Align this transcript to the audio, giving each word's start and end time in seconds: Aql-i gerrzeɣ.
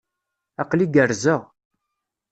Aql-i 0.61 0.87
gerrzeɣ. 0.93 1.41